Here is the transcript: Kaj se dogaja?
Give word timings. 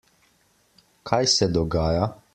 Kaj 1.11 1.21
se 1.37 1.51
dogaja? 1.59 2.13